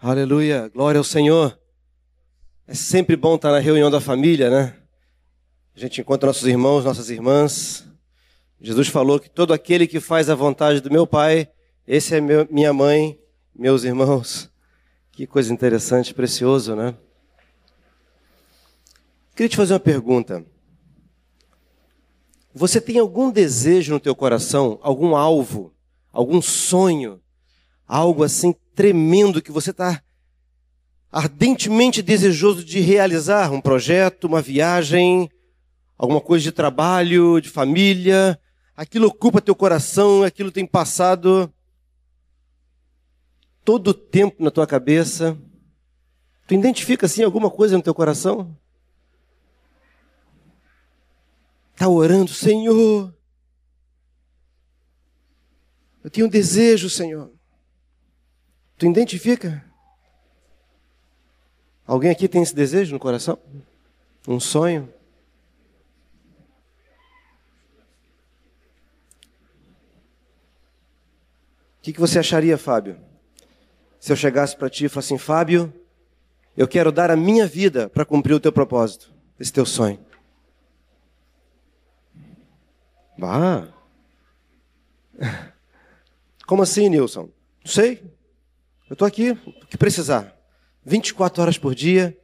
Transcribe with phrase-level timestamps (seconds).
[0.00, 1.58] Aleluia, glória ao Senhor.
[2.68, 4.76] É sempre bom estar na reunião da família, né?
[5.74, 7.84] A gente encontra nossos irmãos, nossas irmãs.
[8.60, 11.50] Jesus falou que todo aquele que faz a vontade do meu Pai,
[11.84, 13.18] esse é meu, minha mãe,
[13.52, 14.48] meus irmãos.
[15.10, 16.94] Que coisa interessante, precioso, né?
[19.34, 20.46] Queria te fazer uma pergunta.
[22.54, 25.74] Você tem algum desejo no teu coração, algum alvo,
[26.12, 27.20] algum sonho,
[27.88, 30.02] algo assim tremendo que você está
[31.10, 33.50] ardentemente desejoso de realizar?
[33.50, 35.30] Um projeto, uma viagem,
[35.96, 38.38] alguma coisa de trabalho, de família?
[38.76, 41.52] Aquilo ocupa teu coração, aquilo tem passado
[43.64, 45.36] todo o tempo na tua cabeça.
[46.46, 48.56] Tu identifica assim alguma coisa no teu coração?
[51.72, 53.14] Está orando, Senhor.
[56.02, 57.37] Eu tenho um desejo, Senhor.
[58.78, 59.64] Tu identifica?
[61.84, 63.36] Alguém aqui tem esse desejo no coração?
[64.26, 64.88] Um sonho?
[71.78, 73.00] O que, que você acharia, Fábio?
[73.98, 75.72] Se eu chegasse para ti e falasse assim, Fábio,
[76.56, 79.98] eu quero dar a minha vida para cumprir o teu propósito, esse teu sonho.
[83.16, 83.66] Bah.
[86.46, 87.30] Como assim, Nilson?
[87.64, 88.17] Não sei.
[88.88, 90.34] Eu estou aqui, o que precisar.
[90.84, 92.16] 24 horas por dia,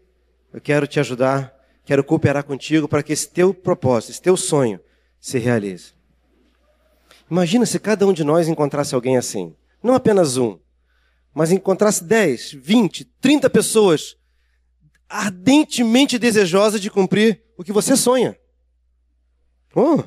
[0.52, 4.80] eu quero te ajudar, quero cooperar contigo para que esse teu propósito, esse teu sonho
[5.20, 5.92] se realize.
[7.30, 9.54] Imagina se cada um de nós encontrasse alguém assim.
[9.82, 10.58] Não apenas um,
[11.34, 14.16] mas encontrasse 10, 20, 30 pessoas
[15.08, 18.38] ardentemente desejosas de cumprir o que você sonha.
[19.74, 20.02] Oh,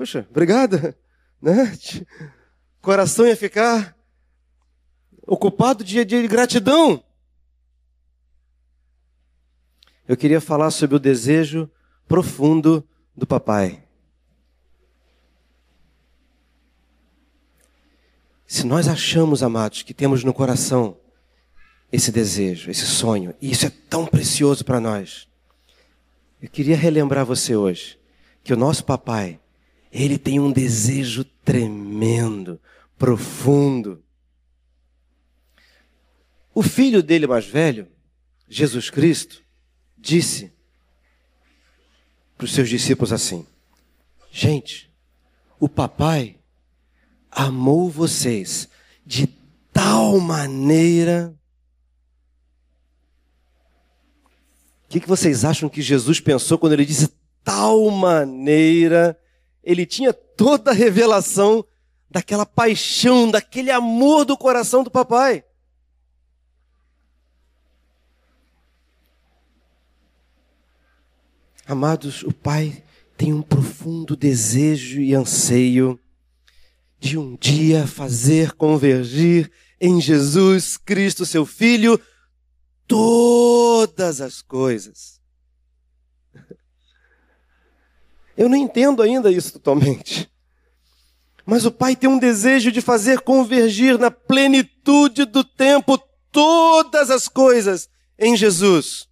[0.00, 0.96] Poxa, obrigada.
[1.42, 1.74] Né?
[2.82, 3.96] Coração ia ficar
[5.26, 7.02] ocupado de, de gratidão.
[10.06, 11.70] Eu queria falar sobre o desejo
[12.08, 13.84] profundo do papai.
[18.46, 20.96] Se nós achamos, amados, que temos no coração
[21.92, 25.28] esse desejo, esse sonho, e isso é tão precioso para nós,
[26.42, 27.98] eu queria relembrar você hoje
[28.42, 29.38] que o nosso papai
[29.92, 32.60] ele tem um desejo tremendo,
[32.98, 34.02] profundo.
[36.54, 37.88] O filho dele mais velho,
[38.48, 39.42] Jesus Cristo,
[39.96, 40.52] disse
[42.36, 43.46] para os seus discípulos assim:
[44.30, 44.90] Gente,
[45.58, 46.38] o papai
[47.30, 48.68] amou vocês
[49.06, 49.26] de
[49.72, 51.34] tal maneira.
[54.84, 57.12] O que, que vocês acham que Jesus pensou quando ele disse
[57.44, 59.16] tal maneira
[59.62, 61.64] ele tinha toda a revelação
[62.10, 65.44] daquela paixão, daquele amor do coração do papai.
[71.70, 72.82] Amados, o pai
[73.16, 76.00] tem um profundo desejo e anseio
[76.98, 79.48] de um dia fazer convergir
[79.80, 82.00] em Jesus Cristo, seu Filho,
[82.88, 85.20] todas as coisas.
[88.36, 90.28] Eu não entendo ainda isso totalmente.
[91.46, 95.96] Mas o Pai tem um desejo de fazer convergir na plenitude do tempo
[96.32, 97.88] todas as coisas
[98.18, 99.09] em Jesus.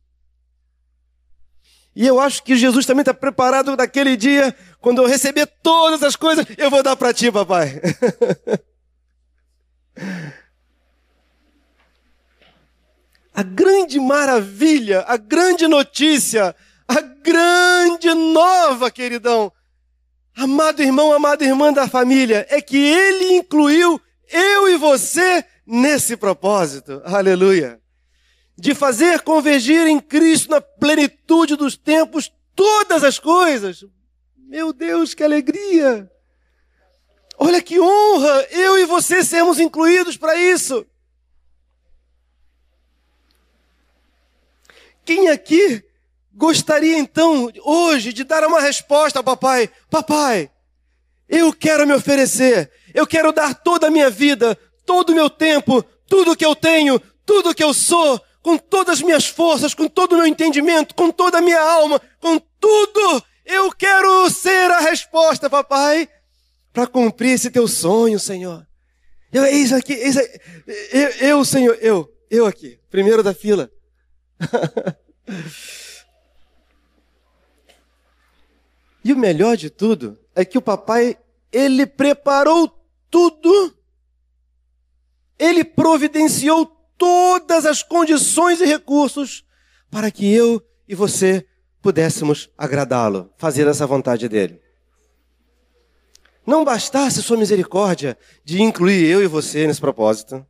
[1.99, 6.17] E eu acho que Jesus também está preparado naquele dia, quando eu receber todas as
[6.17, 7.83] coisas, eu vou dar para ti, papai.
[13.35, 16.57] a grande maravilha, a grande notícia
[16.89, 19.53] a grande nova, queridão,
[20.35, 27.03] amado irmão, amada irmã da família, é que Ele incluiu eu e você nesse propósito.
[27.05, 27.79] Aleluia.
[28.59, 33.85] De fazer convergir em Cristo na plenitude dos tempos todas as coisas.
[34.37, 36.11] Meu Deus, que alegria!
[37.39, 40.85] Olha que honra eu e você sermos incluídos para isso.
[45.05, 45.89] Quem aqui
[46.39, 50.49] Gostaria então, hoje, de dar uma resposta ao papai: Papai,
[51.29, 54.57] eu quero me oferecer, eu quero dar toda a minha vida,
[54.87, 59.03] todo o meu tempo, tudo que eu tenho, tudo que eu sou, com todas as
[59.03, 63.23] minhas forças, com todo o meu entendimento, com toda a minha alma, com tudo.
[63.45, 66.09] Eu quero ser a resposta, papai,
[66.73, 68.67] para cumprir esse teu sonho, Senhor.
[69.31, 73.71] Eu, eis aqui, eis aqui, eu, eu, Senhor, eu, eu aqui, primeiro da fila.
[79.05, 81.17] E o melhor de tudo é que o papai,
[81.51, 82.71] ele preparou
[83.09, 83.75] tudo,
[85.39, 89.45] ele providenciou todas as condições e recursos
[89.91, 91.47] para que eu e você
[91.81, 94.61] pudéssemos agradá-lo, fazer essa vontade dele.
[96.45, 100.45] Não bastasse sua misericórdia de incluir eu e você nesse propósito,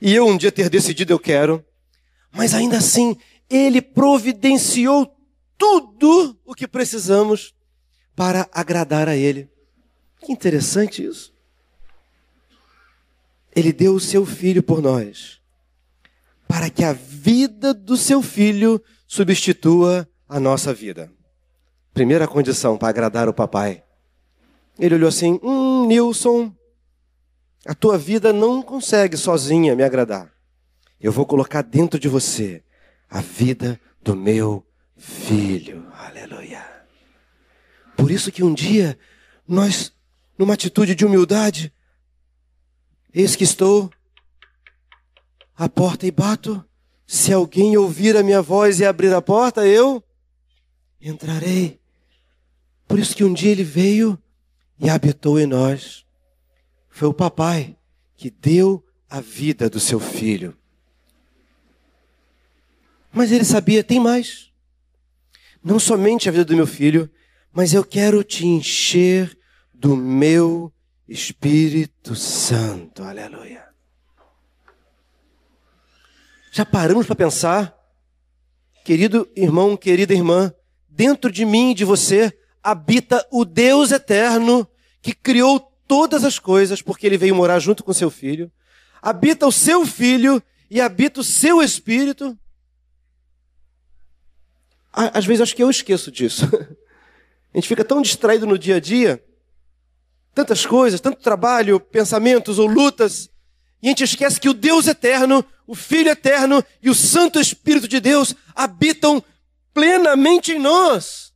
[0.00, 1.64] e eu um dia ter decidido eu quero,
[2.30, 3.16] mas ainda assim
[3.48, 5.16] ele providenciou
[5.56, 7.54] tudo o que precisamos
[8.14, 9.48] para agradar a ele.
[10.20, 11.33] Que interessante isso.
[13.54, 15.40] Ele deu o seu filho por nós,
[16.48, 21.10] para que a vida do seu filho substitua a nossa vida.
[21.92, 23.82] Primeira condição para agradar o papai.
[24.78, 26.52] Ele olhou assim: Hum, Nilson,
[27.64, 30.32] a tua vida não consegue sozinha me agradar.
[31.00, 32.62] Eu vou colocar dentro de você
[33.08, 34.66] a vida do meu
[34.96, 35.86] filho.
[35.96, 36.64] Aleluia.
[37.96, 38.98] Por isso que um dia
[39.46, 39.92] nós,
[40.36, 41.72] numa atitude de humildade,
[43.14, 43.88] Eis que estou
[45.56, 46.64] à porta e bato.
[47.06, 50.02] Se alguém ouvir a minha voz e abrir a porta, eu
[51.00, 51.78] entrarei.
[52.88, 54.18] Por isso que um dia ele veio
[54.80, 56.04] e habitou em nós.
[56.90, 57.76] Foi o papai
[58.16, 60.56] que deu a vida do seu filho.
[63.12, 64.50] Mas ele sabia, tem mais.
[65.62, 67.08] Não somente a vida do meu filho,
[67.52, 69.38] mas eu quero te encher
[69.72, 70.73] do meu
[71.08, 73.68] Espírito Santo, aleluia.
[76.50, 77.76] Já paramos para pensar,
[78.84, 80.52] querido irmão, querida irmã,
[80.88, 84.66] dentro de mim e de você habita o Deus eterno
[85.02, 88.50] que criou todas as coisas, porque ele veio morar junto com seu filho.
[89.02, 92.38] Habita o seu filho e habita o seu espírito.
[94.90, 96.46] Às vezes acho que eu esqueço disso.
[97.52, 99.22] A gente fica tão distraído no dia a dia
[100.34, 103.30] tantas coisas, tanto trabalho, pensamentos ou lutas,
[103.84, 107.86] e a gente esquece que o Deus eterno, o Filho eterno e o Santo Espírito
[107.86, 109.22] de Deus habitam
[109.74, 111.34] plenamente em nós.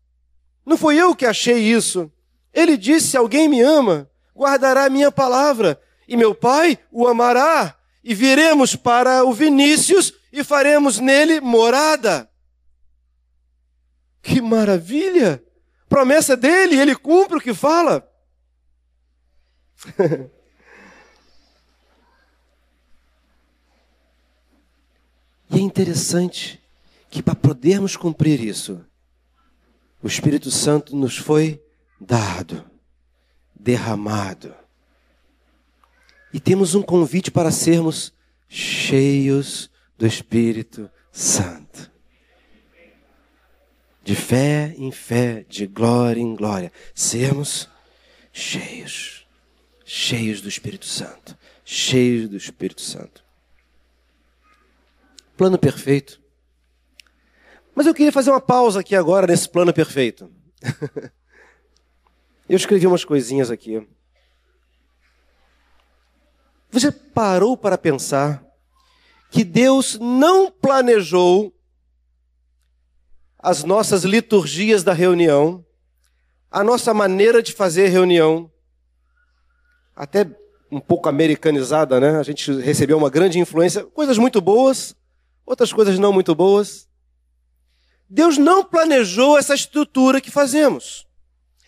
[0.64, 2.10] Não foi eu que achei isso.
[2.52, 5.78] Ele disse: Alguém me ama, guardará a minha palavra,
[6.08, 12.30] e meu Pai o amará, e viremos para o Vinícius e faremos nele morada.
[14.22, 15.42] Que maravilha!
[15.86, 18.07] Promessa dele, ele cumpre o que fala.
[25.50, 26.60] e é interessante
[27.10, 28.84] que para podermos cumprir isso,
[30.02, 31.62] o Espírito Santo nos foi
[32.00, 32.64] dado,
[33.54, 34.54] derramado.
[36.32, 38.12] E temos um convite para sermos
[38.48, 41.90] cheios do Espírito Santo.
[44.02, 47.68] De fé em fé, de glória em glória, sermos
[48.32, 49.17] cheios
[49.88, 51.36] cheios do Espírito Santo.
[51.64, 53.24] Cheios do Espírito Santo.
[55.34, 56.20] Plano perfeito.
[57.74, 60.30] Mas eu queria fazer uma pausa aqui agora nesse plano perfeito.
[62.46, 63.88] eu escrevi umas coisinhas aqui.
[66.70, 68.44] Você parou para pensar
[69.30, 71.54] que Deus não planejou
[73.38, 75.64] as nossas liturgias da reunião,
[76.50, 78.52] a nossa maneira de fazer reunião,
[79.98, 80.24] até
[80.70, 82.20] um pouco americanizada, né?
[82.20, 84.94] A gente recebeu uma grande influência, coisas muito boas,
[85.44, 86.88] outras coisas não muito boas.
[88.08, 91.04] Deus não planejou essa estrutura que fazemos.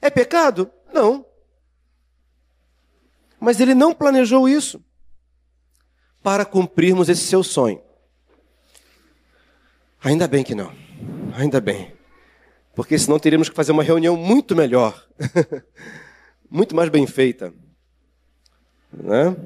[0.00, 0.70] É pecado?
[0.94, 1.26] Não.
[3.40, 4.82] Mas Ele não planejou isso
[6.22, 7.82] para cumprirmos esse seu sonho.
[10.04, 10.72] Ainda bem que não.
[11.34, 11.92] Ainda bem.
[12.76, 15.04] Porque senão teríamos que fazer uma reunião muito melhor.
[16.48, 17.52] muito mais bem feita.
[18.92, 19.36] Né?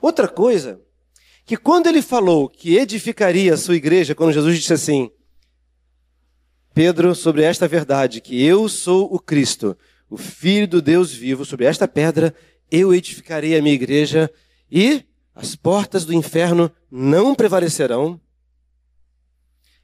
[0.00, 0.80] Outra coisa,
[1.44, 5.10] que quando ele falou que edificaria a sua igreja, quando Jesus disse assim,
[6.74, 9.76] Pedro, sobre esta verdade, que eu sou o Cristo,
[10.10, 12.34] o Filho do Deus vivo, sobre esta pedra
[12.70, 14.30] eu edificarei a minha igreja
[14.70, 15.04] e
[15.34, 18.20] as portas do inferno não prevalecerão.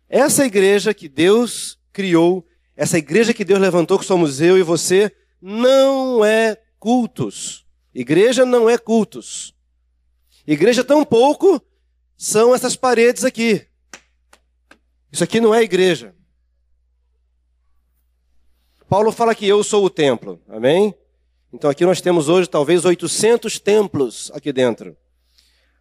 [0.08, 2.44] Essa igreja que Deus criou,
[2.76, 7.66] essa igreja que Deus levantou, que somos eu e você, não é cultos.
[7.94, 9.54] Igreja não é cultos.
[10.46, 11.60] Igreja tampouco
[12.16, 13.66] são essas paredes aqui.
[15.12, 16.14] Isso aqui não é igreja.
[18.88, 20.40] Paulo fala que eu sou o templo.
[20.48, 20.94] Amém?
[21.52, 24.96] Então aqui nós temos hoje talvez 800 templos aqui dentro.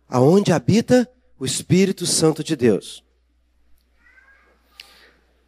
[0.08, 3.04] Aonde habita o Espírito Santo de Deus.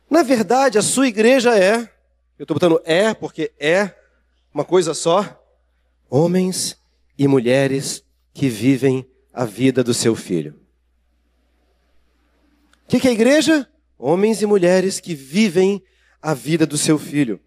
[0.10, 1.90] Na verdade, a sua igreja é,
[2.38, 3.96] eu estou botando é porque é
[4.54, 5.41] uma coisa só,
[6.12, 6.78] homens
[7.18, 8.04] e mulheres
[8.34, 10.60] que vivem a vida do seu filho.
[12.84, 13.66] O que, é a igreja?
[13.98, 15.82] Homens e mulheres que vivem
[16.22, 17.40] a vida do seu filho.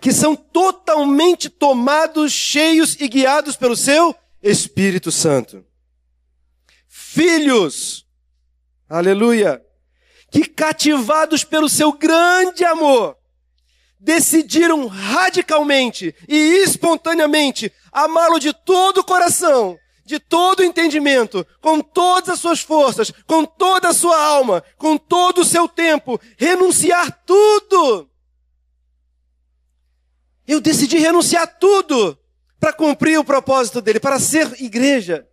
[0.00, 5.64] Que são totalmente tomados, cheios e guiados pelo seu Espírito Santo.
[6.88, 8.04] Filhos,
[8.88, 9.64] aleluia,
[10.32, 13.16] que cativados pelo seu grande amor,
[14.02, 22.30] decidiram radicalmente e espontaneamente amá-lo de todo o coração, de todo o entendimento, com todas
[22.30, 28.10] as suas forças, com toda a sua alma, com todo o seu tempo, renunciar tudo.
[30.48, 32.18] Eu decidi renunciar tudo
[32.58, 35.26] para cumprir o propósito dele, para ser igreja.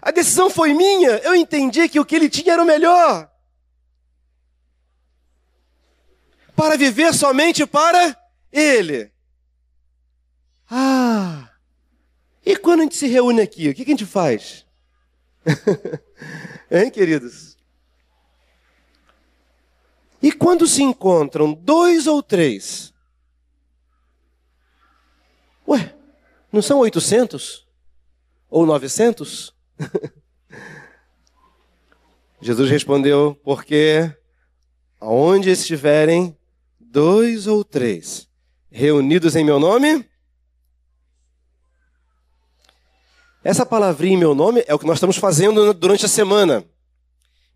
[0.00, 3.30] A decisão foi minha, eu entendi que o que ele tinha era o melhor.
[6.58, 9.12] Para viver somente para ele.
[10.68, 11.48] Ah!
[12.44, 14.66] E quando a gente se reúne aqui, o que a gente faz?
[16.68, 17.56] hein, queridos?
[20.20, 22.92] E quando se encontram dois ou três?
[25.68, 25.94] Ué,
[26.50, 27.68] não são 800?
[28.50, 29.54] Ou 900?
[32.42, 34.12] Jesus respondeu: Porque
[35.00, 36.37] aonde estiverem
[36.90, 38.28] dois ou três
[38.70, 40.04] reunidos em meu nome,
[43.44, 46.64] essa palavrinha em meu nome é o que nós estamos fazendo durante a semana.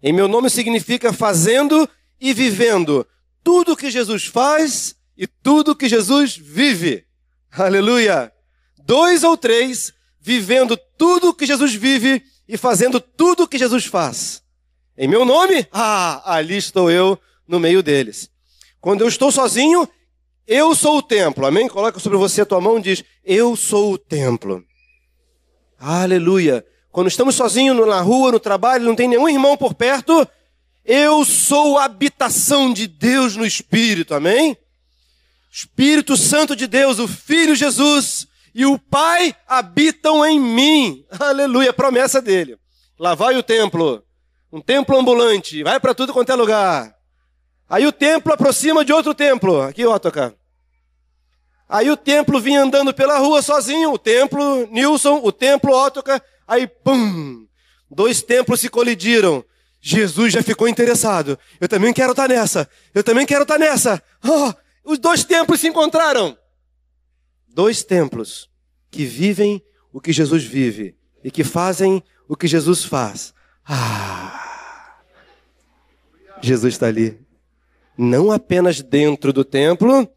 [0.02, 1.88] Em meu nome significa fazendo
[2.20, 3.06] e vivendo
[3.42, 7.04] tudo que Jesus faz e tudo que Jesus vive.
[7.50, 8.32] Aleluia!
[8.84, 14.42] Dois ou três vivendo tudo que Jesus vive e fazendo tudo que Jesus faz.
[14.96, 18.31] Em meu nome, ah, ali estou eu no meio deles.
[18.82, 19.88] Quando eu estou sozinho,
[20.44, 21.46] eu sou o templo.
[21.46, 21.68] Amém?
[21.68, 24.60] Coloca sobre você a tua mão e diz: Eu sou o templo.
[25.78, 26.66] Aleluia.
[26.90, 30.26] Quando estamos sozinhos na rua, no trabalho, não tem nenhum irmão por perto,
[30.84, 34.16] eu sou a habitação de Deus no Espírito.
[34.16, 34.56] Amém?
[35.50, 41.04] Espírito Santo de Deus, o Filho Jesus, e o Pai habitam em mim.
[41.20, 42.58] Aleluia, promessa dele.
[42.98, 44.02] Lá vai o templo,
[44.52, 47.01] um templo ambulante, vai para tudo quanto é lugar.
[47.72, 49.62] Aí o templo aproxima de outro templo.
[49.62, 50.34] Aqui, ó, tocar.
[51.66, 56.66] Aí o templo vinha andando pela rua sozinho, o templo Nilson, o templo Ótoca, aí
[56.66, 57.46] pum,
[57.90, 59.42] dois templos se colidiram.
[59.80, 61.38] Jesus já ficou interessado.
[61.58, 62.68] Eu também quero estar tá nessa.
[62.94, 64.02] Eu também quero estar tá nessa.
[64.22, 64.52] Oh,
[64.92, 66.36] os dois templos se encontraram
[67.48, 68.50] dois templos
[68.90, 73.32] que vivem o que Jesus vive e que fazem o que Jesus faz.
[73.64, 75.00] Ah!
[76.42, 77.31] Jesus está ali.
[77.96, 80.08] Não apenas dentro do templo,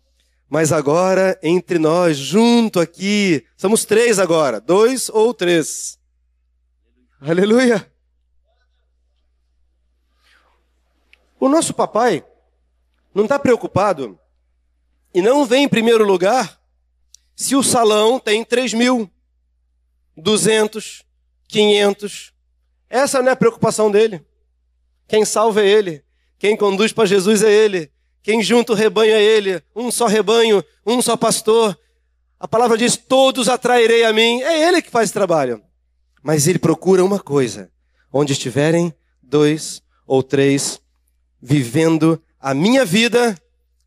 [0.50, 3.46] mas agora entre nós, junto aqui.
[3.58, 6.00] Somos três agora, dois ou três.
[7.20, 7.92] Aleluia!
[11.40, 12.26] O nosso papai
[13.14, 14.20] não está preocupado
[15.14, 16.62] e não vem em primeiro lugar
[17.36, 19.12] se o salão tem 3 mil,
[20.16, 21.04] 200,
[21.48, 22.34] 500.
[22.90, 24.26] Essa não é a preocupação dele.
[25.08, 26.05] Quem salva é ele.
[26.38, 27.92] Quem conduz para Jesus é ele.
[28.22, 29.62] Quem junta o rebanho é ele.
[29.76, 31.78] Um só rebanho, um só pastor.
[32.40, 34.42] A palavra diz: Todos atrairei a mim.
[34.42, 35.62] É ele que faz esse trabalho.
[36.24, 37.72] Mas ele procura uma coisa:
[38.12, 40.82] onde estiverem dois ou três
[41.42, 43.40] vivendo a minha vida,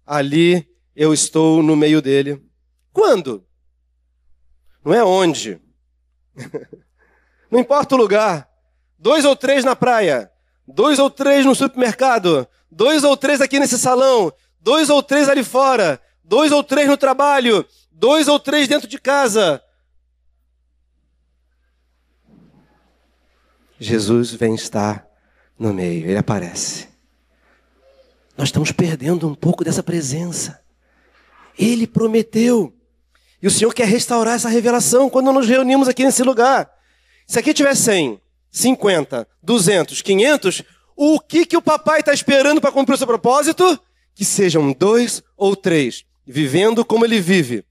[0.06, 2.42] ali eu estou no meio dele.
[2.92, 3.44] Quando?
[4.84, 5.60] Não é onde.
[7.50, 8.48] Não importa o lugar.
[8.98, 10.30] Dois ou três na praia,
[10.68, 15.42] dois ou três no supermercado, dois ou três aqui nesse salão, dois ou três ali
[15.42, 19.62] fora, dois ou três no trabalho, dois ou três dentro de casa.
[23.80, 25.06] Jesus vem estar
[25.58, 26.88] no meio, ele aparece.
[28.36, 30.60] Nós estamos perdendo um pouco dessa presença.
[31.58, 32.72] Ele prometeu.
[33.42, 36.70] E o Senhor quer restaurar essa revelação quando nos reunimos aqui nesse lugar.
[37.26, 38.20] Se aqui tiver 100,
[38.50, 40.62] 50, 200, 500,
[40.96, 43.78] o que, que o papai está esperando para cumprir o seu propósito?
[44.14, 47.64] Que sejam dois ou três, vivendo como ele vive.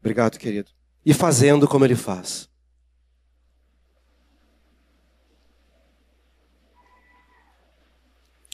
[0.00, 0.70] Obrigado, querido.
[1.04, 2.48] E fazendo como ele faz.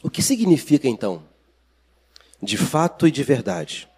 [0.02, 1.22] O que significa então?
[2.42, 3.88] De fato e de verdade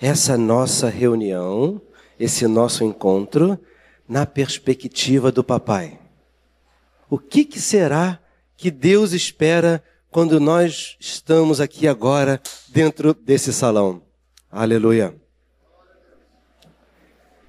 [0.00, 1.80] essa nossa reunião,
[2.18, 3.58] esse nosso encontro,
[4.08, 5.98] na perspectiva do papai.
[7.08, 8.18] O que, que será
[8.56, 14.02] que Deus espera quando nós estamos aqui agora dentro desse salão?
[14.50, 15.14] Aleluia.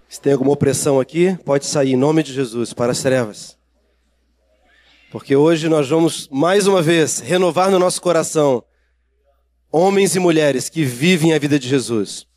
[0.08, 3.58] Se tem alguma opressão aqui, pode sair em nome de Jesus para as trevas.
[5.12, 8.64] Porque hoje nós vamos mais uma vez renovar no nosso coração
[9.72, 12.28] homens e mulheres que vivem a vida de Jesus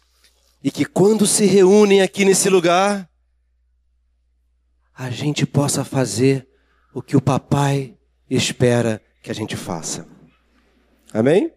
[0.63, 3.09] e que quando se reúnem aqui nesse lugar,
[4.95, 6.50] a gente possa fazer
[6.93, 7.97] o que o papai
[8.29, 10.07] espera que a gente faça.
[11.13, 11.53] Amém?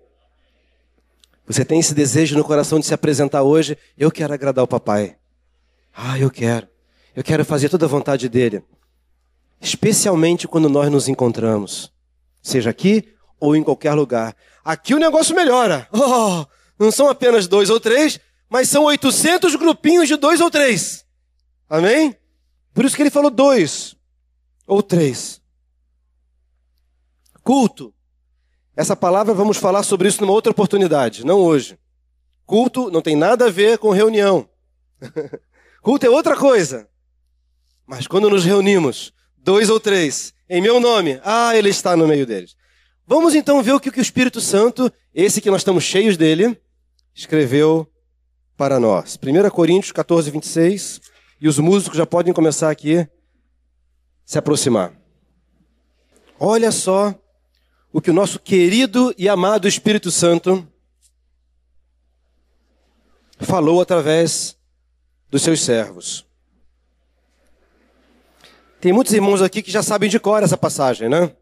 [1.46, 3.78] Você tem esse desejo no coração de se apresentar hoje?
[3.98, 5.18] Eu quero agradar o papai.
[5.94, 6.68] Ah, eu quero.
[7.16, 8.64] Eu quero fazer toda a vontade dele.
[9.60, 11.92] Especialmente quando nós nos encontramos.
[12.42, 14.36] Seja aqui ou em qualquer lugar.
[14.64, 15.88] Aqui o negócio melhora.
[15.92, 16.46] Oh,
[16.80, 21.06] não são apenas dois ou três, mas são 800 grupinhos de dois ou três.
[21.70, 22.16] Amém?
[22.74, 23.96] Por isso que ele falou dois
[24.66, 25.42] ou três.
[27.44, 27.94] Culto.
[28.76, 31.78] Essa palavra vamos falar sobre isso numa outra oportunidade, não hoje.
[32.46, 34.50] Culto não tem nada a ver com reunião.
[35.82, 36.88] Culto é outra coisa.
[37.86, 42.26] Mas quando nos reunimos, dois ou três, em meu nome, ah, ele está no meio
[42.26, 42.56] deles.
[43.06, 46.58] Vamos então ver o que o Espírito Santo, esse que nós estamos cheios dele,
[47.14, 47.88] escreveu
[48.56, 49.20] para nós.
[49.22, 51.02] 1 Coríntios 14, 26.
[51.42, 53.06] E os músicos já podem começar aqui
[54.26, 54.94] se aproximar.
[56.40, 57.14] Olha só
[57.92, 60.68] o que o nosso querido e amado Espírito Santo
[63.40, 64.58] falou através
[65.30, 66.26] dos seus servos.
[68.80, 71.34] Tem muitos irmãos aqui que já sabem de cor essa passagem, né?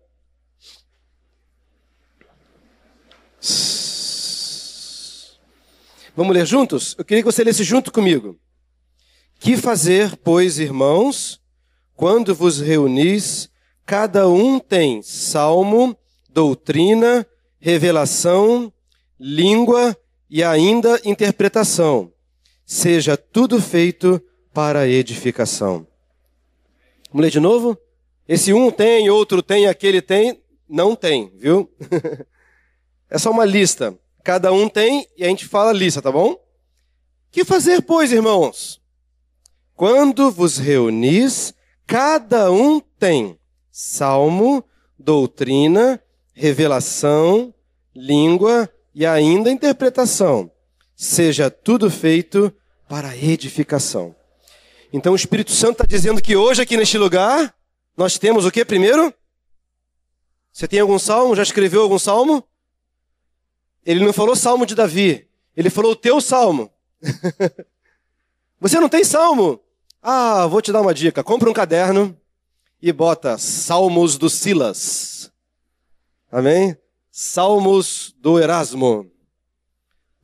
[6.16, 6.94] Vamos ler juntos?
[6.98, 8.40] Eu queria que você lesse junto comigo.
[9.40, 11.41] Que fazer, pois, irmãos,
[12.02, 13.48] quando vos reunis,
[13.86, 15.96] cada um tem salmo,
[16.28, 17.24] doutrina,
[17.60, 18.74] revelação,
[19.20, 19.96] língua
[20.28, 22.12] e ainda interpretação.
[22.66, 24.20] Seja tudo feito
[24.52, 25.86] para edificação.
[27.12, 27.78] Vamos ler de novo?
[28.28, 31.72] Esse um tem, outro tem, aquele tem, não tem, viu?
[33.12, 33.96] é só uma lista.
[34.24, 36.36] Cada um tem e a gente fala lista, tá bom?
[37.30, 38.82] Que fazer, pois, irmãos?
[39.76, 41.54] Quando vos reunis,
[41.86, 43.38] cada um tem
[43.72, 44.64] salmo,
[44.98, 46.02] doutrina,
[46.34, 47.54] revelação,
[47.96, 50.52] língua e ainda interpretação.
[50.96, 52.54] Seja tudo feito
[52.88, 54.16] para edificação.
[54.94, 57.56] Então o Espírito Santo está dizendo que hoje aqui neste lugar
[57.96, 59.14] nós temos o que primeiro?
[60.52, 61.36] Você tem algum salmo?
[61.36, 62.44] Já escreveu algum salmo?
[63.86, 66.72] Ele não falou salmo de Davi, ele falou o teu salmo.
[68.60, 69.60] Você não tem salmo?
[70.02, 71.24] Ah, vou te dar uma dica.
[71.24, 72.18] Compra um caderno
[72.82, 75.32] e bota Salmos do Silas.
[76.32, 76.76] Amém?
[77.12, 79.12] Salmos do Erasmo.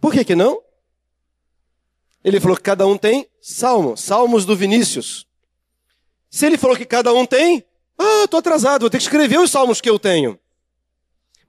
[0.02, 0.60] Por que que não?
[2.24, 3.96] Ele falou que cada um tem salmo.
[3.96, 5.28] Salmos do Vinícius.
[6.28, 7.64] Se ele falou que cada um tem,
[8.00, 10.40] ah, estou atrasado, vou ter que escrever os salmos que eu tenho.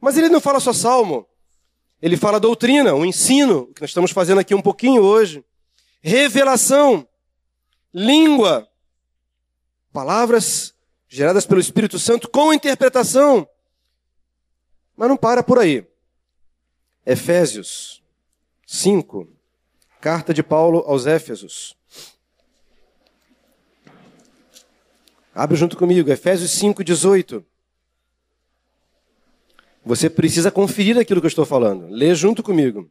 [0.01, 1.27] Mas ele não fala só salmo.
[2.01, 5.43] Ele fala doutrina, o ensino, que nós estamos fazendo aqui um pouquinho hoje.
[6.01, 7.08] Revelação
[7.93, 8.69] língua,
[9.93, 10.75] palavras
[11.09, 13.49] geradas pelo Espírito Santo com interpretação.
[14.97, 15.87] Mas não para por aí.
[17.07, 18.03] Efésios
[18.67, 19.29] 5,
[20.01, 21.77] carta de Paulo aos Éfesos.
[25.35, 27.47] Abre junto comigo, Efésios 5, 18.
[29.85, 31.87] Você precisa conferir aquilo que eu estou falando.
[31.89, 32.91] Lê junto comigo.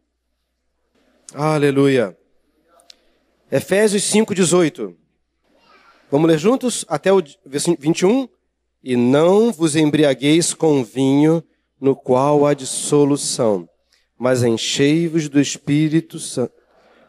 [1.33, 2.17] Aleluia.
[3.49, 4.93] Efésios 5,18.
[6.11, 8.27] Vamos ler juntos até o 21?
[8.83, 11.41] E não vos embriagueis com vinho,
[11.79, 13.67] no qual há dissolução,
[14.19, 16.51] mas enchei-vos do Espírito Santo,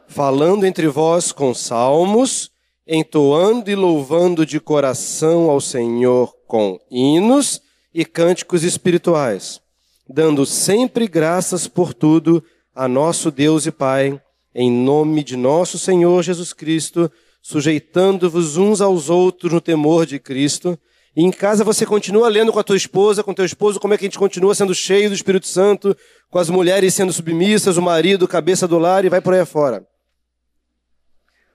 [0.07, 2.53] falando entre vós com salmos,
[2.87, 7.61] entoando e louvando de coração ao Senhor com hinos
[7.93, 9.61] e cânticos espirituais,
[10.09, 14.21] dando sempre graças por tudo a nosso Deus e Pai
[14.61, 17.09] em nome de nosso Senhor Jesus Cristo,
[17.41, 20.77] sujeitando-vos uns aos outros no temor de Cristo.
[21.15, 23.97] E em casa você continua lendo com a tua esposa, com teu esposo, como é
[23.97, 25.97] que a gente continua sendo cheio do Espírito Santo,
[26.29, 29.87] com as mulheres sendo submissas, o marido, cabeça do lar e vai por aí fora.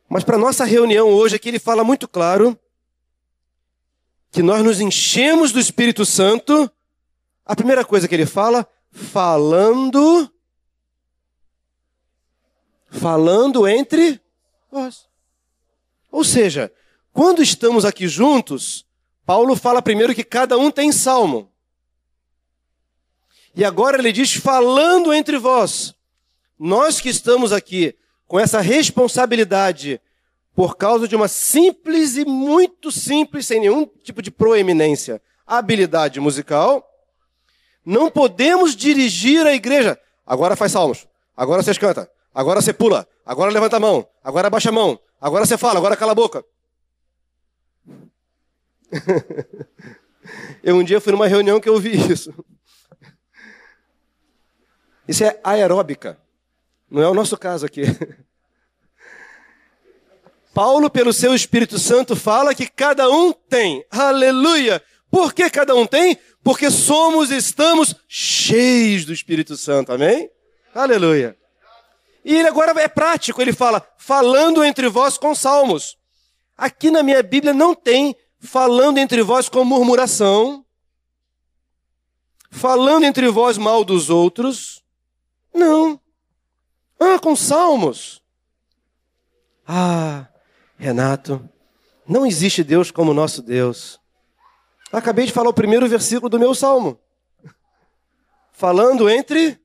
[0.07, 2.57] Mas para nossa reunião hoje aqui ele fala muito claro
[4.31, 6.71] que nós nos enchemos do Espírito Santo.
[7.45, 10.31] A primeira coisa que ele fala, falando
[12.93, 14.21] falando entre
[14.71, 15.07] vós.
[16.11, 16.71] Ou seja,
[17.11, 18.85] quando estamos aqui juntos,
[19.25, 21.51] Paulo fala primeiro que cada um tem salmo.
[23.55, 25.93] E agora ele diz falando entre vós.
[26.57, 27.95] Nós que estamos aqui
[28.27, 29.99] com essa responsabilidade
[30.55, 36.87] por causa de uma simples e muito simples, sem nenhum tipo de proeminência, habilidade musical,
[37.83, 39.99] não podemos dirigir a igreja.
[40.25, 44.69] Agora faz salmos, agora vocês cantam, agora você pula, agora levanta a mão, agora baixa
[44.69, 46.43] a mão, agora você fala, agora cala a boca.
[50.63, 52.33] eu um dia fui numa reunião que eu ouvi isso.
[55.07, 56.17] Isso é aeróbica.
[56.89, 57.83] Não é o nosso caso aqui.
[60.53, 63.83] Paulo, pelo seu Espírito Santo, fala que cada um tem.
[63.89, 64.81] Aleluia!
[65.09, 66.17] Por que cada um tem?
[66.43, 69.91] Porque somos estamos cheios do Espírito Santo.
[69.91, 70.29] Amém?
[70.73, 71.35] Aleluia.
[72.23, 75.97] E ele agora é prático, ele fala, falando entre vós com salmos.
[76.57, 80.65] Aqui na minha Bíblia não tem falando entre vós com murmuração,
[82.49, 84.83] falando entre vós mal dos outros.
[85.53, 85.99] Não.
[86.99, 88.21] Ah, com salmos.
[89.67, 90.27] Ah,
[90.77, 91.49] Renato,
[92.07, 93.99] não existe Deus como nosso Deus.
[94.91, 96.99] Acabei de falar o primeiro versículo do meu salmo.
[98.51, 99.59] Falando entre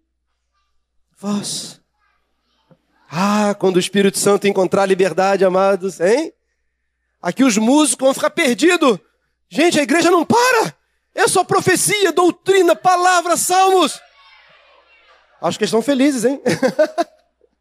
[1.17, 1.78] vós.
[3.11, 6.33] Ah, quando o Espírito Santo encontrar liberdade, amados, hein?
[7.23, 8.99] Aqui os músicos vão ficar perdidos.
[9.49, 10.77] Gente, a igreja não para.
[11.15, 13.99] É só profecia, doutrina, palavra, salmos.
[15.41, 16.41] Acho que estão felizes, hein?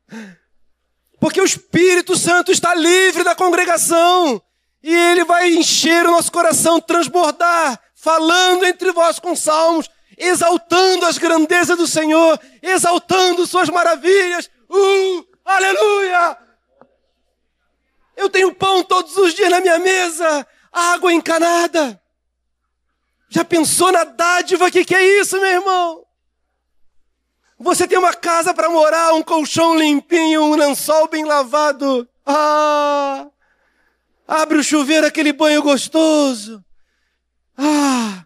[1.20, 4.42] Porque o Espírito Santo está livre da congregação.
[4.84, 11.18] E ele vai encher o nosso coração, transbordar, falando entre vós com salmos, exaltando as
[11.18, 14.50] grandezas do Senhor, exaltando suas maravilhas.
[14.70, 16.38] Uh, aleluia!
[18.16, 22.02] Eu tenho pão todos os dias na minha mesa, água encanada.
[23.30, 24.72] Já pensou na dádiva?
[24.72, 26.06] Que, que é isso, meu irmão?
[27.60, 32.08] Você tem uma casa para morar, um colchão limpinho, um lençol bem lavado.
[32.26, 33.28] Ah!
[34.28, 36.64] Abre o chuveiro, aquele banho gostoso.
[37.58, 38.26] Ah!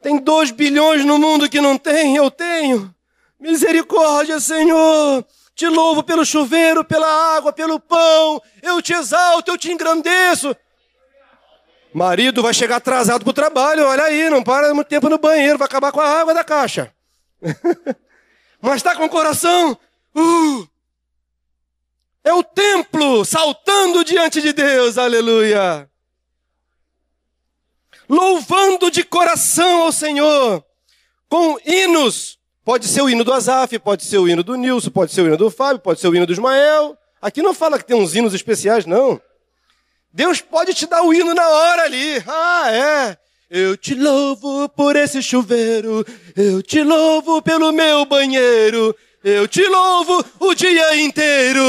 [0.00, 2.94] Tem dois bilhões no mundo que não tem, eu tenho.
[3.38, 5.26] Misericórdia, Senhor.
[5.54, 8.42] Te louvo pelo chuveiro, pela água, pelo pão.
[8.60, 10.54] Eu te exalto, eu te engrandeço.
[11.92, 15.56] Marido vai chegar atrasado para o trabalho, olha aí, não para muito tempo no banheiro,
[15.56, 16.92] vai acabar com a água da caixa.
[18.60, 19.78] Mas está com o coração.
[20.12, 20.68] Uh,
[22.24, 25.88] é o templo saltando diante de Deus, aleluia.
[28.08, 30.64] Louvando de coração ao Senhor,
[31.28, 35.12] com hinos Pode ser o hino do Azaf, pode ser o hino do Nilson, pode
[35.12, 36.96] ser o hino do Fábio, pode ser o hino do Ismael.
[37.20, 39.20] Aqui não fala que tem uns hinos especiais, não.
[40.10, 42.22] Deus pode te dar o hino na hora ali.
[42.26, 43.18] Ah, é.
[43.50, 50.24] Eu te louvo por esse chuveiro, eu te louvo pelo meu banheiro, eu te louvo
[50.40, 51.62] o dia inteiro.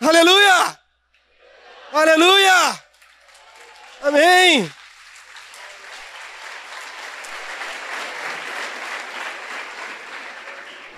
[0.00, 0.78] Aleluia!
[1.92, 2.80] Aleluia!
[4.02, 4.70] Amém!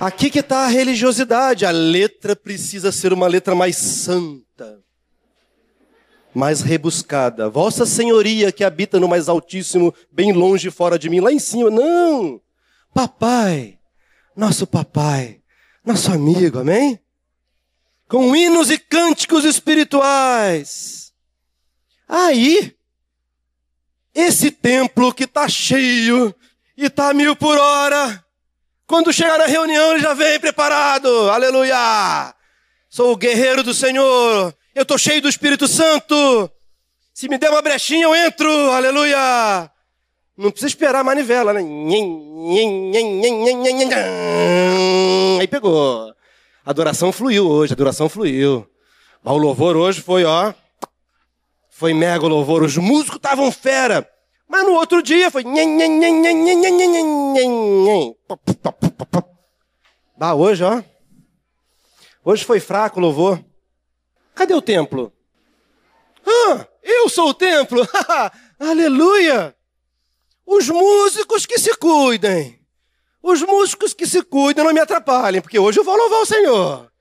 [0.01, 1.67] Aqui que está a religiosidade.
[1.67, 4.81] A letra precisa ser uma letra mais santa,
[6.33, 7.51] mais rebuscada.
[7.51, 11.69] Vossa Senhoria que habita no mais altíssimo, bem longe fora de mim, lá em cima.
[11.69, 12.41] Não!
[12.95, 13.79] Papai,
[14.37, 15.41] nosso papai,
[15.85, 17.01] nosso amigo, amém?
[18.07, 21.13] Com hinos e cânticos espirituais.
[22.09, 22.75] Aí,
[24.15, 26.33] esse templo que está cheio
[26.77, 28.25] e está mil por hora
[28.89, 31.07] quando chegar na reunião, ele já vem preparado.
[31.31, 32.35] Aleluia!
[32.89, 34.55] Sou o guerreiro do Senhor.
[34.75, 36.51] Eu estou cheio do Espírito Santo.
[37.13, 38.51] Se me der uma brechinha, eu entro.
[38.71, 39.71] Aleluia!
[40.35, 41.61] Não precisa esperar a manivela, né?
[45.39, 46.09] Aí pegou.
[46.65, 48.67] A adoração fluiu hoje, a adoração fluiu.
[49.23, 50.55] o louvor hoje foi, ó.
[51.69, 52.63] Foi mega louvor.
[52.63, 54.09] Os músicos estavam fera.
[54.49, 55.45] Mas no outro dia foi.
[60.19, 60.83] Ah, hoje, ó.
[62.25, 63.45] Hoje foi fraco o louvor.
[64.35, 65.13] Cadê o templo?
[66.27, 67.87] Ah, eu sou o templo.
[68.59, 69.55] Aleluia!
[70.47, 72.59] Os músicos que se cuidem.
[73.23, 76.93] Os músicos que se cuidem não me atrapalhem, porque hoje eu vou louvar o Senhor.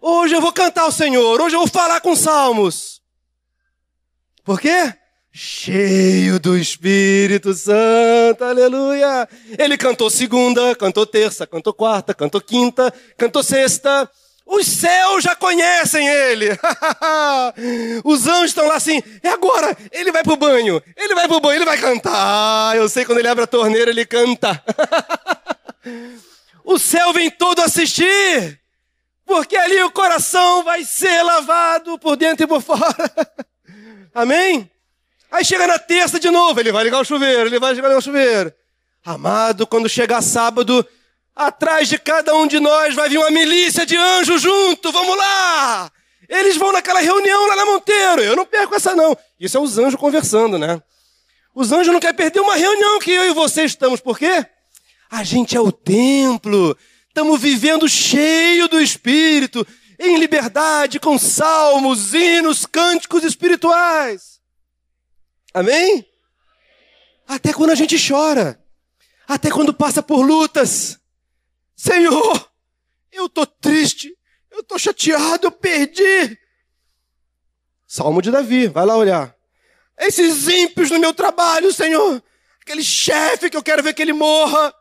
[0.00, 1.40] Hoje eu vou cantar o Senhor.
[1.40, 3.00] Hoje eu vou falar com salmos.
[4.42, 4.99] Por quê?
[5.32, 9.28] Cheio do Espírito Santo, aleluia.
[9.58, 14.10] Ele cantou segunda, cantou terça, cantou quarta, cantou quinta, cantou sexta.
[14.44, 16.48] Os céus já conhecem ele.
[18.04, 21.58] Os anjos estão lá assim, é agora, ele vai pro banho, ele vai pro banho,
[21.58, 22.76] ele vai cantar.
[22.76, 24.60] Eu sei quando ele abre a torneira, ele canta.
[26.64, 28.58] o céu vem todo assistir.
[29.24, 33.12] porque ali o coração vai ser lavado por dentro e por fora.
[34.12, 34.68] Amém?
[35.30, 38.00] Aí chega na terça de novo, ele vai ligar o chuveiro, ele vai ligar o
[38.02, 38.52] chuveiro.
[39.04, 40.86] Amado, quando chegar sábado,
[41.34, 45.90] atrás de cada um de nós vai vir uma milícia de anjos junto, vamos lá!
[46.28, 49.16] Eles vão naquela reunião lá na Monteiro, eu não perco essa não.
[49.38, 50.82] Isso é os anjos conversando, né?
[51.54, 54.46] Os anjos não querem perder uma reunião que eu e você estamos, por quê?
[55.10, 56.76] A gente é o templo,
[57.08, 59.66] estamos vivendo cheio do Espírito,
[59.98, 64.29] em liberdade, com salmos, hinos, cânticos espirituais.
[65.52, 66.06] Amém?
[67.26, 68.62] Até quando a gente chora,
[69.26, 70.98] até quando passa por lutas.
[71.76, 72.50] Senhor,
[73.12, 74.16] eu estou triste,
[74.50, 76.38] eu estou chateado, eu perdi.
[77.86, 79.34] Salmo de Davi, vai lá olhar.
[79.98, 82.22] Esses ímpios no meu trabalho, Senhor.
[82.60, 84.74] Aquele chefe que eu quero ver que ele morra.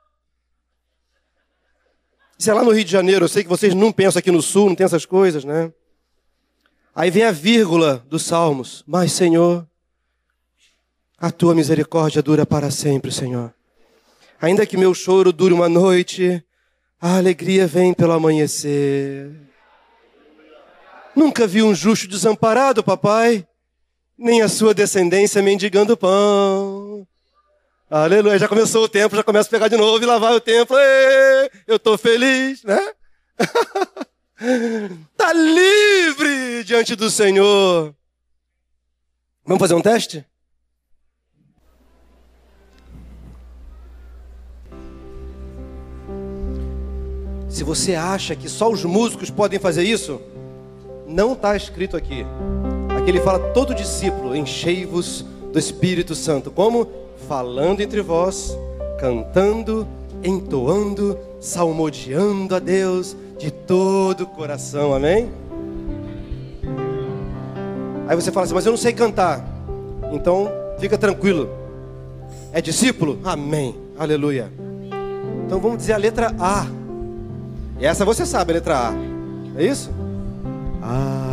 [2.38, 4.41] Isso é lá no Rio de Janeiro, eu sei que vocês não pensam aqui no
[4.41, 5.73] Sul, não tem essas coisas, né?
[6.95, 8.84] Aí vem a vírgula dos Salmos.
[8.88, 9.67] Mas, Senhor,
[11.19, 13.53] a tua misericórdia dura para sempre, Senhor.
[14.41, 16.41] Ainda que meu choro dure uma noite,
[17.01, 19.29] a alegria vem pelo amanhecer.
[21.13, 23.45] Nunca vi um justo desamparado, papai,
[24.17, 27.05] nem a sua descendência mendigando pão.
[27.89, 30.77] Aleluia, já começou o tempo, já começa a pegar de novo e lavar o templo.
[30.77, 32.79] Ei, eu estou feliz, né?
[35.17, 37.93] tá livre diante do Senhor.
[39.43, 40.29] Vamos fazer um teste?
[47.60, 50.22] Se você acha que só os músicos podem fazer isso,
[51.06, 52.26] não está escrito aqui.
[52.98, 56.52] Aqui ele fala todo discípulo, enchei-vos do Espírito Santo.
[56.52, 56.88] Como?
[57.28, 58.58] falando entre vós,
[58.98, 59.86] cantando,
[60.24, 64.93] entoando, salmodiando a Deus de todo o coração.
[64.93, 65.30] Amém?
[68.08, 69.45] Aí você fala assim, mas eu não sei cantar.
[70.13, 71.50] Então, fica tranquilo.
[72.54, 73.19] É discípulo?
[73.22, 73.76] Amém.
[73.98, 74.50] Aleluia.
[75.45, 76.79] Então vamos dizer a letra A.
[77.80, 78.94] E essa você sabe, a letra A.
[79.56, 79.89] É isso?
[80.84, 81.30] A.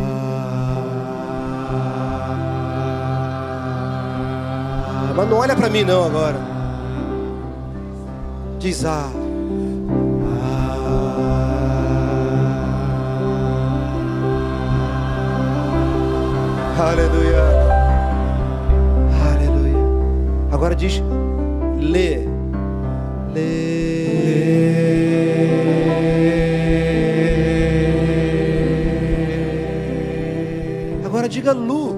[5.13, 6.37] Mas não olha para mim não agora.
[8.59, 9.09] Diz ah.
[16.79, 17.43] Aleluia.
[19.33, 19.75] Aleluia.
[20.51, 21.01] Agora diz
[21.79, 22.27] lê.
[23.33, 23.76] Lê.
[31.47, 31.95] Diga Lu.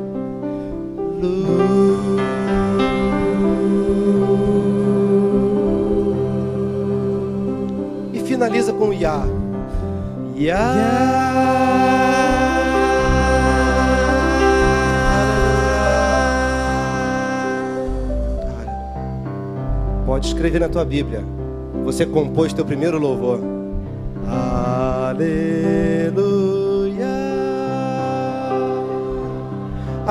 [1.22, 1.80] Lu.
[8.26, 9.26] finaliza com Yah.
[10.36, 10.60] Yah.
[20.06, 21.24] Pode escrever na tua Bíblia.
[21.84, 23.40] Você compôs teu primeiro louvor.
[24.28, 25.59] Aleluia.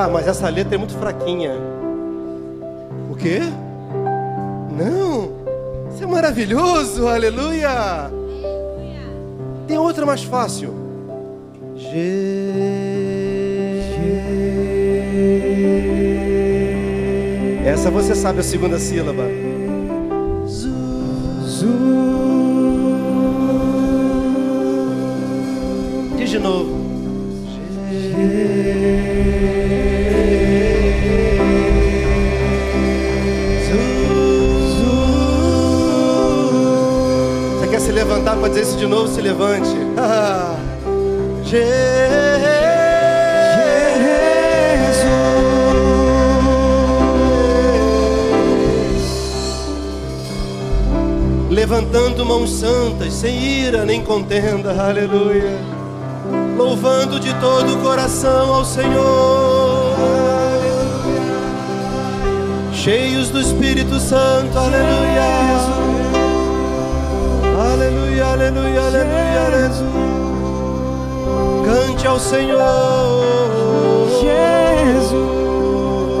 [0.01, 1.51] Ah, mas essa letra é muito fraquinha.
[3.11, 3.41] O quê?
[4.71, 5.29] Não.
[5.93, 7.05] Isso é maravilhoso.
[7.05, 8.09] Aleluia.
[9.67, 10.73] Tem outra mais fácil.
[11.75, 11.89] G.
[17.65, 19.23] Essa você sabe a segunda sílaba.
[20.47, 20.71] Zu.
[21.45, 21.67] Zu.
[26.15, 26.78] Diz de novo.
[38.09, 39.69] Levantar para dizer isso de novo, se levante.
[51.51, 55.59] Levantando mãos santas, sem ira nem contenda, aleluia.
[56.57, 61.19] Louvando de todo o coração ao Senhor, aleluia.
[62.73, 65.78] Cheios do Espírito Santo, aleluia
[67.89, 69.81] Aleluia, aleluia, aleluia, aleluia.
[71.65, 72.59] Cante ao Senhor.
[74.21, 75.17] Jesus.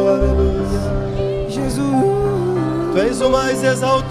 [0.09, 1.47] Aleluia.
[1.47, 1.85] Jesus.
[2.91, 4.09] Tu és o mais exaltado.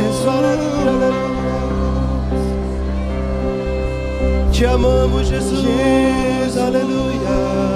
[0.00, 0.28] Jesus.
[0.28, 1.34] Aleluia, aleluia.
[4.50, 5.60] Te amamos, Jesus.
[5.60, 6.56] Jesus.
[6.56, 7.73] Aleluia.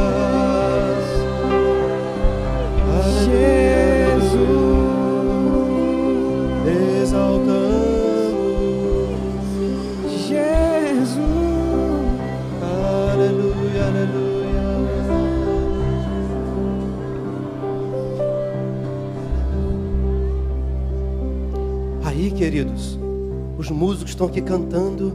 [23.68, 25.14] Os músicos estão aqui cantando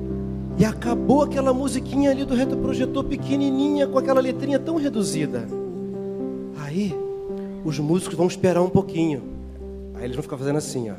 [0.57, 5.47] e acabou aquela musiquinha ali do retroprojetor pequenininha com aquela letrinha tão reduzida.
[6.59, 6.95] Aí,
[7.65, 9.23] os músicos vão esperar um pouquinho.
[9.95, 10.95] Aí eles vão ficar fazendo assim, ó.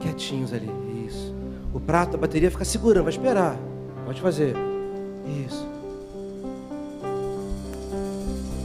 [0.00, 0.68] Quietinhos ali.
[1.06, 1.32] Isso.
[1.72, 3.56] O prato, a bateria fica segurando, vai esperar.
[4.04, 4.56] Pode fazer.
[5.46, 5.64] Isso.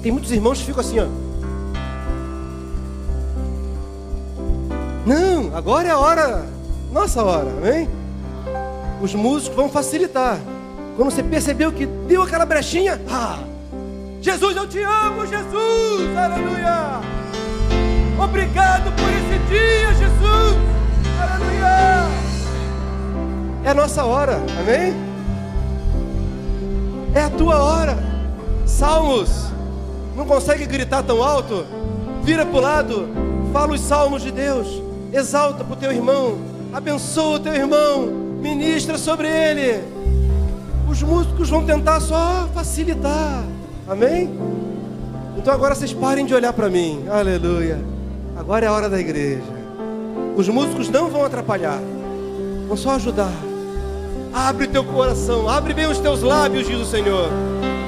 [0.01, 1.07] Tem muitos irmãos que ficam assim, ó.
[5.05, 6.45] Não, agora é a hora,
[6.93, 7.89] nossa hora, amém?
[9.01, 10.37] Os músicos vão facilitar.
[10.95, 13.39] Quando você percebeu que deu aquela brechinha, ah,
[14.21, 17.01] Jesus, eu te amo, Jesus, aleluia.
[18.23, 20.57] Obrigado por esse dia, Jesus,
[21.19, 22.07] aleluia.
[23.65, 24.93] É a nossa hora, amém?
[27.15, 27.97] É a tua hora.
[28.67, 29.51] Salmos,
[30.15, 31.65] não consegue gritar tão alto?
[32.21, 33.09] Vira para o lado,
[33.51, 36.39] fala os salmos de Deus exalta para o teu irmão,
[36.73, 38.07] abençoa o teu irmão,
[38.41, 39.83] ministra sobre ele.
[40.89, 43.43] Os músicos vão tentar só facilitar,
[43.87, 44.29] amém?
[45.37, 47.79] Então agora vocês parem de olhar para mim, aleluia.
[48.35, 49.43] Agora é a hora da igreja.
[50.35, 51.79] Os músicos não vão atrapalhar,
[52.67, 53.33] vão só ajudar.
[54.33, 57.29] Abre teu coração, abre bem os teus lábios, diz o Senhor.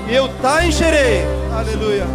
[0.07, 2.05] E eu tá encherei, aleluia.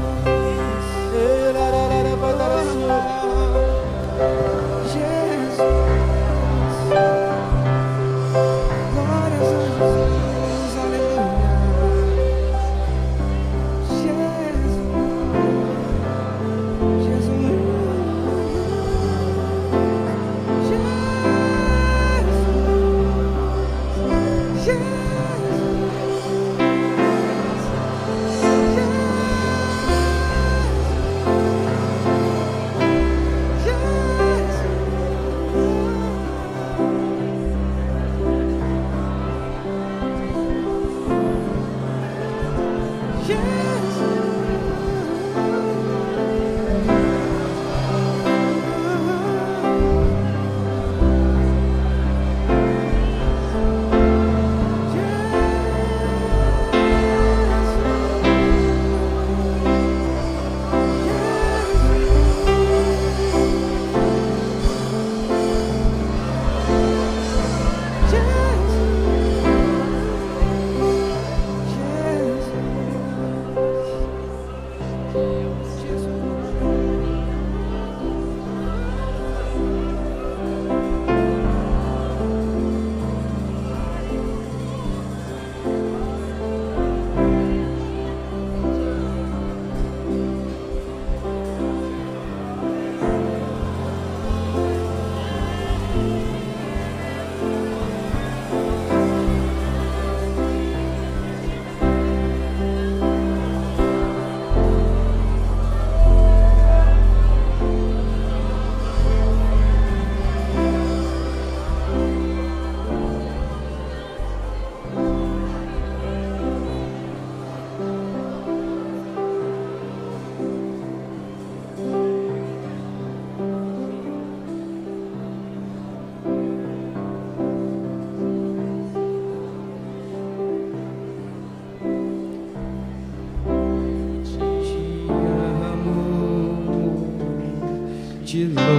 [138.48, 138.69] de.